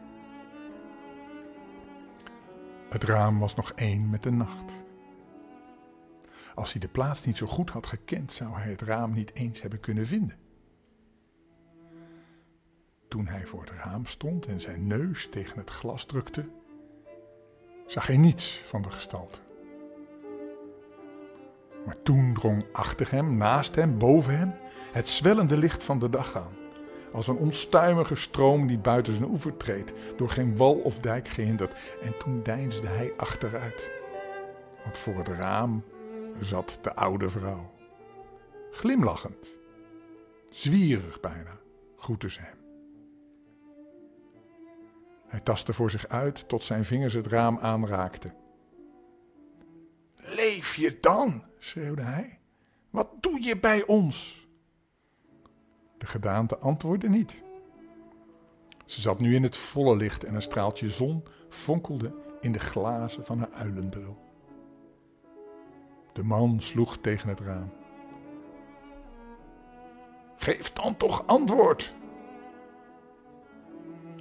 Het 2.88 3.04
raam 3.04 3.38
was 3.38 3.54
nog 3.54 3.72
één 3.72 4.10
met 4.10 4.22
de 4.22 4.30
nacht. 4.30 4.72
Als 6.54 6.72
hij 6.72 6.80
de 6.80 6.88
plaats 6.88 7.24
niet 7.24 7.36
zo 7.36 7.46
goed 7.46 7.70
had 7.70 7.86
gekend, 7.86 8.32
zou 8.32 8.54
hij 8.54 8.70
het 8.70 8.82
raam 8.82 9.12
niet 9.12 9.34
eens 9.34 9.60
hebben 9.60 9.80
kunnen 9.80 10.06
vinden. 10.06 10.38
Toen 13.08 13.26
hij 13.26 13.46
voor 13.46 13.60
het 13.60 13.70
raam 13.70 14.06
stond 14.06 14.46
en 14.46 14.60
zijn 14.60 14.86
neus 14.86 15.28
tegen 15.28 15.58
het 15.58 15.70
glas 15.70 16.06
drukte, 16.06 16.48
zag 17.90 18.06
hij 18.06 18.16
niets 18.16 18.62
van 18.64 18.82
de 18.82 18.90
gestalte. 18.90 19.38
Maar 21.86 22.02
toen 22.02 22.34
drong 22.34 22.64
achter 22.72 23.10
hem, 23.10 23.36
naast 23.36 23.74
hem, 23.74 23.98
boven 23.98 24.38
hem 24.38 24.54
het 24.92 25.08
zwellende 25.08 25.56
licht 25.56 25.84
van 25.84 25.98
de 25.98 26.08
dag 26.08 26.36
aan. 26.36 26.56
Als 27.12 27.28
een 27.28 27.36
onstuimige 27.36 28.14
stroom 28.14 28.66
die 28.66 28.78
buiten 28.78 29.14
zijn 29.14 29.30
oever 29.30 29.56
treedt, 29.56 29.92
door 30.16 30.28
geen 30.28 30.56
wal 30.56 30.74
of 30.74 30.98
dijk 30.98 31.28
gehinderd. 31.28 31.74
En 32.02 32.18
toen 32.18 32.42
deinsde 32.42 32.86
hij 32.86 33.12
achteruit. 33.16 33.90
Want 34.82 34.98
voor 34.98 35.16
het 35.16 35.28
raam 35.28 35.84
zat 36.40 36.78
de 36.82 36.94
oude 36.94 37.30
vrouw. 37.30 37.70
Glimlachend, 38.70 39.46
zwierig 40.50 41.20
bijna, 41.20 41.58
groette 41.96 42.30
ze 42.30 42.40
hem. 42.40 42.59
Hij 45.30 45.40
tastte 45.40 45.72
voor 45.72 45.90
zich 45.90 46.08
uit 46.08 46.48
tot 46.48 46.64
zijn 46.64 46.84
vingers 46.84 47.14
het 47.14 47.26
raam 47.26 47.58
aanraakten. 47.58 48.34
Leef 50.16 50.74
je 50.74 50.98
dan? 51.00 51.44
schreeuwde 51.58 52.02
hij. 52.02 52.38
Wat 52.90 53.08
doe 53.20 53.42
je 53.42 53.58
bij 53.58 53.86
ons? 53.86 54.48
De 55.98 56.06
gedaante 56.06 56.58
antwoordde 56.58 57.08
niet. 57.08 57.42
Ze 58.84 59.00
zat 59.00 59.20
nu 59.20 59.34
in 59.34 59.42
het 59.42 59.56
volle 59.56 59.96
licht 59.96 60.24
en 60.24 60.34
een 60.34 60.42
straaltje 60.42 60.90
zon 60.90 61.24
fonkelde 61.48 62.14
in 62.40 62.52
de 62.52 62.58
glazen 62.58 63.26
van 63.26 63.38
haar 63.38 63.52
uilenbril. 63.52 64.18
De 66.12 66.22
man 66.22 66.60
sloeg 66.60 66.98
tegen 66.98 67.28
het 67.28 67.40
raam. 67.40 67.72
Geef 70.36 70.72
dan 70.72 70.96
toch 70.96 71.26
antwoord, 71.26 71.94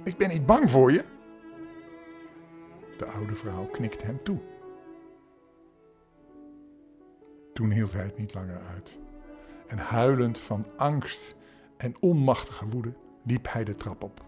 ik 0.04 0.16
ben 0.16 0.28
niet 0.28 0.46
bang 0.46 0.70
voor 0.70 0.92
je. 0.92 1.04
De 2.96 3.06
oude 3.06 3.34
vrouw 3.34 3.66
knikte 3.66 4.04
hem 4.04 4.22
toe. 4.22 4.38
Toen 7.52 7.70
hield 7.70 7.92
hij 7.92 8.04
het 8.04 8.18
niet 8.18 8.34
langer 8.34 8.60
uit. 8.74 8.98
En 9.66 9.78
huilend 9.78 10.38
van 10.38 10.66
angst 10.76 11.34
en 11.76 11.96
onmachtige 12.00 12.68
woede 12.68 12.92
liep 13.24 13.46
hij 13.52 13.64
de 13.64 13.74
trap 13.74 14.02
op. 14.02 14.24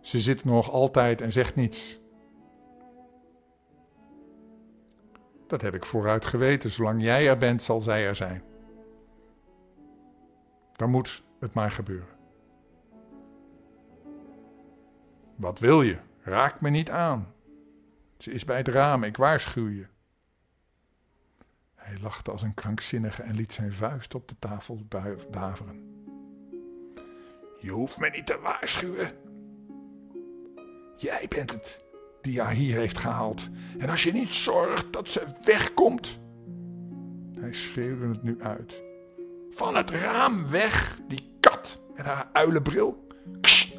Ze 0.00 0.20
zit 0.20 0.44
nog 0.44 0.70
altijd 0.70 1.20
en 1.20 1.32
zegt 1.32 1.54
niets. 1.54 2.00
Dat 5.46 5.62
heb 5.62 5.74
ik 5.74 5.86
vooruit 5.86 6.24
geweten. 6.24 6.70
Zolang 6.70 7.02
jij 7.02 7.28
er 7.28 7.38
bent, 7.38 7.62
zal 7.62 7.80
zij 7.80 8.06
er 8.06 8.16
zijn. 8.16 8.42
Dan 10.72 10.90
moet 10.90 11.24
het 11.40 11.54
maar 11.54 11.70
gebeuren. 11.70 12.17
Wat 15.38 15.58
wil 15.58 15.82
je? 15.82 15.96
Raak 16.22 16.60
me 16.60 16.70
niet 16.70 16.90
aan. 16.90 17.32
Ze 18.18 18.30
is 18.30 18.44
bij 18.44 18.56
het 18.56 18.68
raam, 18.68 19.04
ik 19.04 19.16
waarschuw 19.16 19.68
je. 19.68 19.86
Hij 21.74 21.98
lachte 22.00 22.30
als 22.30 22.42
een 22.42 22.54
krankzinnige 22.54 23.22
en 23.22 23.34
liet 23.34 23.52
zijn 23.52 23.72
vuist 23.72 24.14
op 24.14 24.28
de 24.28 24.34
tafel 24.38 24.86
daveren. 25.30 26.04
Je 27.58 27.70
hoeft 27.70 27.98
me 27.98 28.10
niet 28.10 28.26
te 28.26 28.38
waarschuwen. 28.40 29.12
Jij 30.96 31.26
bent 31.28 31.50
het 31.50 31.80
die 32.20 32.40
haar 32.40 32.52
hier 32.52 32.76
heeft 32.76 32.98
gehaald. 32.98 33.48
En 33.78 33.88
als 33.88 34.02
je 34.02 34.12
niet 34.12 34.34
zorgt 34.34 34.92
dat 34.92 35.08
ze 35.08 35.26
wegkomt. 35.42 36.18
Hij 37.40 37.52
schreeuwde 37.52 38.08
het 38.08 38.22
nu 38.22 38.42
uit. 38.42 38.82
Van 39.50 39.76
het 39.76 39.90
raam 39.90 40.48
weg, 40.48 40.98
die 41.08 41.36
kat 41.40 41.80
met 41.96 42.06
haar 42.06 42.28
uilenbril. 42.32 43.06
Kst, 43.40 43.78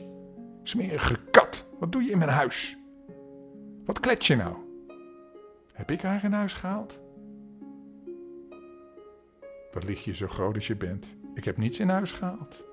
smerige 0.64 1.20
kat, 1.32 1.49
wat 1.80 1.92
doe 1.92 2.04
je 2.04 2.12
in 2.12 2.18
mijn 2.18 2.30
huis? 2.30 2.78
Wat 3.86 4.00
klets 4.00 4.28
je 4.28 4.36
nou? 4.36 4.56
Heb 5.74 5.92
ik 5.92 6.02
haar 6.02 6.24
in 6.24 6.32
huis 6.32 6.54
gehaald? 6.54 7.02
Dat 9.72 9.84
ligt 9.84 10.04
je 10.04 10.16
zo 10.16 10.28
groot 10.28 10.56
als 10.56 10.68
je 10.68 10.76
bent. 10.76 11.06
Ik 11.34 11.46
heb 11.46 11.58
niets 11.58 11.80
in 11.80 11.90
huis 11.90 12.12
gehaald. 12.12 12.68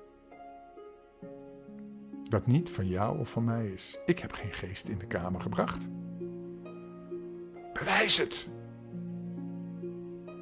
Dat 2.28 2.46
niet 2.46 2.70
van 2.70 2.86
jou 2.86 3.18
of 3.18 3.30
van 3.30 3.44
mij 3.44 3.66
is. 3.66 3.98
Ik 4.06 4.18
heb 4.18 4.32
geen 4.32 4.52
geest 4.52 4.88
in 4.88 4.98
de 4.98 5.06
kamer 5.06 5.40
gebracht. 5.40 5.84
Bewijs 7.72 8.18
het. 8.18 8.48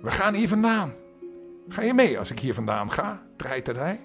We 0.03 0.11
gaan 0.11 0.35
hier 0.35 0.49
vandaan. 0.49 0.93
Ga 1.69 1.83
je 1.83 1.95
mee 1.95 2.19
als 2.19 2.31
ik 2.31 2.39
hier 2.39 2.55
vandaan 2.55 2.93
ga? 2.93 3.27
Draait 3.37 3.67
hij. 3.67 4.01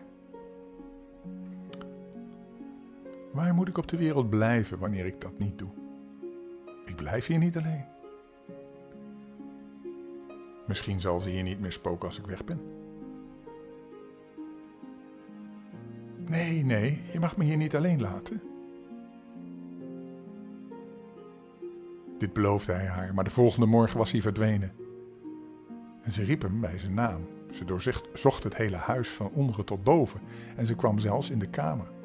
Waar 3.32 3.54
moet 3.54 3.68
ik 3.68 3.78
op 3.78 3.88
de 3.88 3.98
wereld 3.98 4.30
blijven 4.30 4.80
wanneer 4.80 5.06
ik 5.06 5.22
dat 5.22 5.38
niet 5.38 5.58
doe? 5.58 5.70
Ik 6.86 6.96
blijf 6.96 7.26
hier 7.26 7.40
niet 7.40 7.58
alleen. 7.58 7.86
Misschien 10.68 11.02
zal 11.02 11.20
ze 11.20 11.30
hier 11.30 11.44
niet 11.44 11.60
meer 11.60 11.72
spoken 11.72 12.08
als 12.08 12.20
ik 12.20 12.26
weg 12.26 12.44
ben. 12.44 12.62
Nee, 16.26 16.64
nee, 16.64 17.02
je 17.12 17.20
mag 17.20 17.38
me 17.38 17.44
hier 17.44 17.58
niet 17.58 17.76
alleen 17.76 18.02
laten. 18.02 18.42
Dit 22.18 22.34
beloofde 22.34 22.72
hij 22.72 22.86
haar, 22.86 23.14
maar 23.14 23.24
de 23.24 23.30
volgende 23.30 23.66
morgen 23.66 23.98
was 23.98 24.12
hij 24.12 24.22
verdwenen. 24.22 24.72
En 26.02 26.12
ze 26.12 26.24
riep 26.24 26.42
hem 26.42 26.60
bij 26.60 26.80
zijn 26.80 26.94
naam. 26.94 27.28
Ze 27.52 27.66
doorzocht 27.66 28.44
het 28.44 28.56
hele 28.56 28.76
huis 28.76 29.10
van 29.10 29.30
onderen 29.34 29.66
tot 29.66 29.84
boven 29.84 30.20
en 30.56 30.66
ze 30.66 30.76
kwam 30.76 31.00
zelfs 31.00 31.30
in 31.30 31.40
de 31.40 31.50
kamer. 31.50 31.99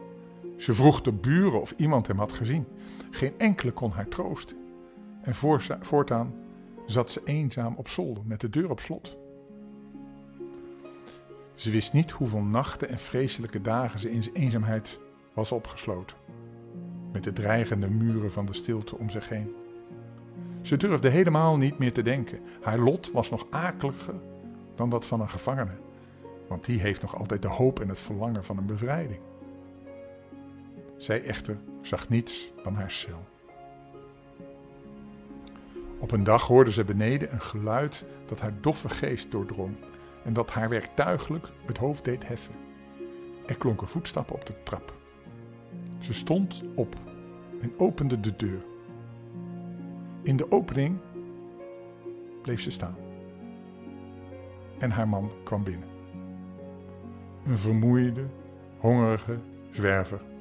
Ze 0.56 0.75
vroeg 0.75 1.02
de 1.02 1.12
buren 1.12 1.61
of 1.61 1.70
iemand 1.76 2.06
hem 2.06 2.18
had 2.18 2.32
gezien. 2.32 2.66
Geen 3.11 3.38
enkele 3.38 3.73
kon 3.73 3.90
haar 3.90 4.08
troosten. 4.08 4.56
En 5.23 5.34
voortaan 5.80 6.34
zat 6.87 7.11
ze 7.11 7.20
eenzaam 7.25 7.75
op 7.76 7.88
zolder 7.88 8.23
met 8.26 8.40
de 8.40 8.50
deur 8.50 8.70
op 8.70 8.80
slot. 8.80 9.16
Ze 11.54 11.70
wist 11.70 11.92
niet 11.92 12.11
hoeveel 12.11 12.42
nachten 12.42 12.88
en 12.88 12.99
vreselijke 12.99 13.61
dagen 13.61 14.00
ze 14.00 14.11
in 14.11 14.23
zijn 14.23 14.34
eenzaamheid 14.34 14.99
was 15.32 15.52
opgesloten, 15.52 16.16
met 17.12 17.25
de 17.25 17.32
dreigende 17.32 17.90
muren 17.90 18.32
van 18.32 18.46
de 18.46 18.52
stilte 18.52 18.99
om 18.99 19.11
zich 19.11 19.28
heen. 19.28 19.54
Ze 20.61 20.76
durfde 20.76 21.08
helemaal 21.08 21.56
niet 21.56 21.78
meer 21.78 21.92
te 21.92 22.02
denken. 22.02 22.40
Haar 22.62 22.78
lot 22.78 23.12
was 23.12 23.30
nog 23.30 23.46
akeliger 23.50 24.14
dan 24.75 24.90
dat 24.90 25.06
van 25.06 25.20
een 25.20 25.30
gevangene, 25.30 25.76
want 26.49 26.64
die 26.64 26.80
heeft 26.80 27.02
nog 27.02 27.16
altijd 27.18 27.42
de 27.42 27.49
hoop 27.49 27.80
en 27.80 27.88
het 27.88 28.00
verlangen 28.00 28.44
van 28.44 28.58
een 28.58 28.66
bevrijding. 28.66 29.20
Zij 31.04 31.23
echter 31.23 31.58
zag 31.82 32.08
niets 32.08 32.52
dan 32.62 32.75
haar 32.75 32.90
cel. 32.90 33.25
Op 35.99 36.11
een 36.11 36.25
dag 36.25 36.46
hoorde 36.46 36.73
ze 36.73 36.84
beneden 36.84 37.33
een 37.33 37.40
geluid 37.40 38.05
dat 38.26 38.40
haar 38.40 38.52
doffe 38.61 38.88
geest 38.88 39.31
doordrong 39.31 39.76
en 40.22 40.33
dat 40.33 40.50
haar 40.50 40.68
werktuigelijk 40.68 41.48
het 41.66 41.76
hoofd 41.76 42.05
deed 42.05 42.29
heffen. 42.29 42.55
Er 43.46 43.57
klonken 43.57 43.88
voetstappen 43.88 44.35
op 44.35 44.46
de 44.46 44.62
trap. 44.62 44.94
Ze 45.98 46.12
stond 46.12 46.62
op 46.74 46.96
en 47.61 47.72
opende 47.76 48.20
de 48.20 48.37
deur. 48.37 48.64
In 50.22 50.37
de 50.37 50.52
opening 50.52 50.98
bleef 52.42 52.61
ze 52.61 52.70
staan. 52.70 52.96
En 54.79 54.90
haar 54.90 55.09
man 55.09 55.33
kwam 55.42 55.64
binnen. 55.64 55.88
Een 57.46 57.59
vermoeide, 57.59 58.26
hongerige 58.79 59.38
zwerver. 59.70 60.33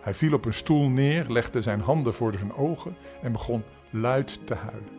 Hij 0.00 0.14
viel 0.14 0.32
op 0.32 0.44
een 0.44 0.54
stoel 0.54 0.88
neer, 0.88 1.26
legde 1.28 1.62
zijn 1.62 1.80
handen 1.80 2.14
voor 2.14 2.32
zijn 2.32 2.52
ogen 2.52 2.96
en 3.22 3.32
begon 3.32 3.62
luid 3.90 4.46
te 4.46 4.54
huilen. 4.54 4.98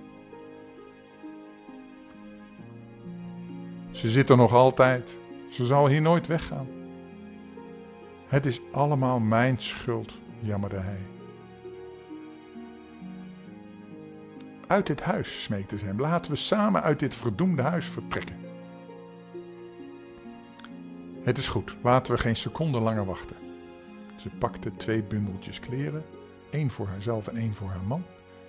Ze 3.91 4.09
zit 4.09 4.29
er 4.29 4.37
nog 4.37 4.53
altijd. 4.53 5.17
Ze 5.51 5.65
zal 5.65 5.87
hier 5.87 6.01
nooit 6.01 6.27
weggaan. 6.27 6.67
Het 8.27 8.45
is 8.45 8.61
allemaal 8.71 9.19
mijn 9.19 9.59
schuld, 9.59 10.13
jammerde 10.39 10.79
hij. 10.79 10.99
Uit 14.67 14.87
dit 14.87 15.01
huis, 15.01 15.43
smeekte 15.43 15.77
ze 15.77 15.85
hem. 15.85 15.99
Laten 15.99 16.31
we 16.31 16.37
samen 16.37 16.81
uit 16.83 16.99
dit 16.99 17.15
verdoemde 17.15 17.61
huis 17.61 17.85
vertrekken. 17.85 18.35
Het 21.23 21.37
is 21.37 21.47
goed, 21.47 21.75
laten 21.81 22.13
we 22.13 22.19
geen 22.19 22.35
seconde 22.35 22.79
langer 22.79 23.05
wachten. 23.05 23.50
Ze 24.21 24.29
pakte 24.29 24.75
twee 24.75 25.03
bundeltjes 25.03 25.59
kleren, 25.59 26.03
één 26.51 26.69
voor 26.69 26.87
haarzelf 26.87 27.27
en 27.27 27.35
één 27.35 27.53
voor 27.53 27.69
haar 27.69 27.83
man. 27.83 28.03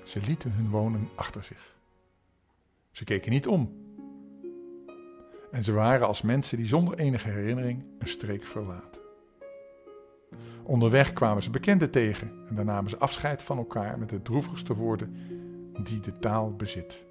Ze 0.04 0.20
lieten 0.20 0.52
hun 0.52 0.70
wonen 0.70 1.08
achter 1.14 1.44
zich. 1.44 1.76
Ze 2.90 3.04
keken 3.04 3.30
niet 3.30 3.46
om 3.46 3.82
en 5.52 5.64
ze 5.64 5.72
waren 5.72 6.06
als 6.06 6.22
mensen 6.22 6.56
die 6.56 6.66
zonder 6.66 6.98
enige 6.98 7.28
herinnering 7.28 7.84
een 7.98 8.08
streek 8.08 8.44
verlaten. 8.44 9.00
Onderweg 10.62 11.12
kwamen 11.12 11.42
ze 11.42 11.50
bekenden 11.50 11.90
tegen 11.90 12.32
en 12.48 12.54
dan 12.54 12.66
namen 12.66 12.90
ze 12.90 12.98
afscheid 12.98 13.42
van 13.42 13.58
elkaar 13.58 13.98
met 13.98 14.08
de 14.08 14.22
droevigste 14.22 14.74
woorden 14.74 15.16
die 15.82 16.00
de 16.00 16.18
taal 16.18 16.56
bezit. 16.56 17.06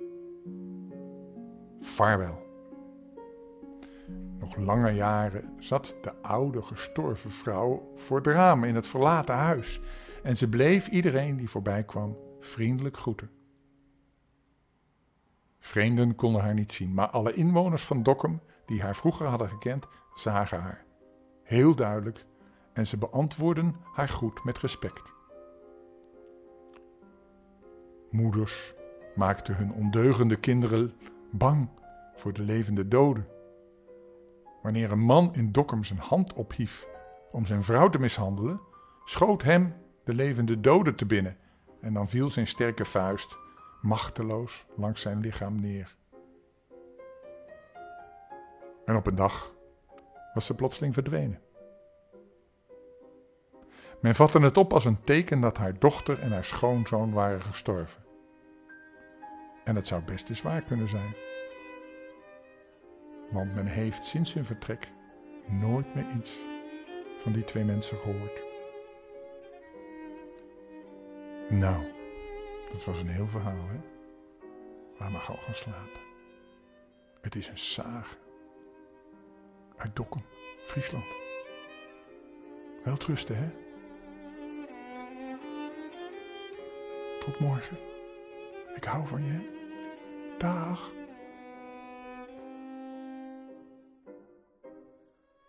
Vaarwel. 1.81 2.50
Nog 4.41 4.55
lange 4.55 4.91
jaren 4.91 5.53
zat 5.59 5.97
de 6.01 6.21
oude 6.21 6.61
gestorven 6.61 7.31
vrouw 7.31 7.91
voor 7.95 8.17
het 8.17 8.27
raam 8.27 8.63
in 8.63 8.75
het 8.75 8.87
verlaten 8.87 9.35
huis 9.35 9.81
en 10.23 10.37
ze 10.37 10.49
bleef 10.49 10.87
iedereen 10.87 11.37
die 11.37 11.49
voorbij 11.49 11.83
kwam 11.83 12.17
vriendelijk 12.39 12.97
groeten. 12.97 13.29
Vreemden 15.59 16.15
konden 16.15 16.41
haar 16.41 16.53
niet 16.53 16.71
zien, 16.71 16.93
maar 16.93 17.09
alle 17.09 17.33
inwoners 17.33 17.83
van 17.83 18.03
Dokkum 18.03 18.41
die 18.65 18.81
haar 18.81 18.95
vroeger 18.95 19.27
hadden 19.27 19.49
gekend, 19.49 19.87
zagen 20.13 20.59
haar. 20.59 20.85
Heel 21.43 21.75
duidelijk 21.75 22.25
en 22.73 22.87
ze 22.87 22.97
beantwoordden 22.97 23.75
haar 23.93 24.09
groet 24.09 24.43
met 24.43 24.57
respect. 24.57 25.13
Moeders 28.11 28.73
maakten 29.15 29.55
hun 29.55 29.73
ondeugende 29.73 30.35
kinderen 30.35 30.93
bang 31.31 31.69
voor 32.15 32.33
de 32.33 32.41
levende 32.41 32.87
doden. 32.87 33.27
Wanneer 34.61 34.91
een 34.91 34.99
man 34.99 35.33
in 35.33 35.51
Dokkum 35.51 35.83
zijn 35.83 35.99
hand 35.99 36.33
ophief 36.33 36.87
om 37.31 37.45
zijn 37.45 37.63
vrouw 37.63 37.89
te 37.89 37.99
mishandelen, 37.99 38.61
schoot 39.05 39.43
hem 39.43 39.75
de 40.03 40.13
levende 40.13 40.59
dode 40.59 40.95
te 40.95 41.05
binnen 41.05 41.37
en 41.81 41.93
dan 41.93 42.09
viel 42.09 42.29
zijn 42.29 42.47
sterke 42.47 42.85
vuist 42.85 43.37
machteloos 43.81 44.65
langs 44.75 45.01
zijn 45.01 45.19
lichaam 45.19 45.59
neer. 45.59 45.95
En 48.85 48.95
op 48.95 49.07
een 49.07 49.15
dag 49.15 49.53
was 50.33 50.45
ze 50.45 50.55
plotseling 50.55 50.93
verdwenen. 50.93 51.41
Men 54.01 54.15
vatte 54.15 54.39
het 54.39 54.57
op 54.57 54.73
als 54.73 54.85
een 54.85 55.03
teken 55.03 55.41
dat 55.41 55.57
haar 55.57 55.79
dochter 55.79 56.19
en 56.19 56.31
haar 56.31 56.43
schoonzoon 56.43 57.11
waren 57.11 57.41
gestorven. 57.41 58.03
En 59.63 59.75
het 59.75 59.87
zou 59.87 60.01
best 60.01 60.29
eens 60.29 60.41
waar 60.41 60.61
kunnen 60.61 60.87
zijn. 60.87 61.15
Want 63.31 63.55
men 63.55 63.65
heeft 63.65 64.05
sinds 64.05 64.33
hun 64.33 64.45
vertrek 64.45 64.91
nooit 65.47 65.95
meer 65.95 66.05
iets 66.17 66.37
van 67.17 67.31
die 67.31 67.43
twee 67.43 67.63
mensen 67.63 67.97
gehoord. 67.97 68.43
Nou, 71.49 71.83
dat 72.71 72.85
was 72.85 72.99
een 72.99 73.07
heel 73.07 73.27
verhaal, 73.27 73.67
hè? 73.67 73.79
Laat 74.99 75.11
maar 75.11 75.21
gauw 75.21 75.35
gaan 75.35 75.55
slapen. 75.55 75.99
Het 77.21 77.35
is 77.35 77.47
een 77.47 77.57
zaag 77.57 78.17
uit 79.77 79.95
Dokkum, 79.95 80.21
Friesland. 80.63 81.05
Wel 82.83 82.97
trusten, 82.97 83.37
hè? 83.37 83.49
Tot 87.19 87.39
morgen. 87.39 87.77
Ik 88.75 88.83
hou 88.83 89.07
van 89.07 89.23
je. 89.23 89.59
Dag. 90.37 90.91